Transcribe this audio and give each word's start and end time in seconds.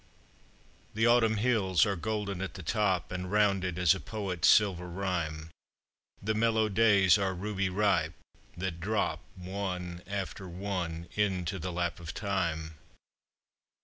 The 0.95 1.05
Autumn 1.05 1.37
hills 1.37 1.85
are 1.85 1.95
golden 1.95 2.41
at 2.41 2.55
the 2.55 2.63
top, 2.63 3.11
And 3.11 3.31
rounded 3.31 3.77
as 3.77 3.93
a 3.93 3.99
poet's 3.99 4.47
silver 4.47 4.89
rhyme; 4.89 5.51
The 6.19 6.33
mellow 6.33 6.69
days 6.69 7.19
are 7.19 7.35
ruby 7.35 7.69
ripe, 7.69 8.15
that 8.57 8.79
drop 8.79 9.19
One 9.35 10.01
after 10.07 10.49
one 10.49 11.07
into 11.13 11.59
the 11.59 11.71
lap 11.71 11.99
of 11.99 12.15
time. 12.15 12.77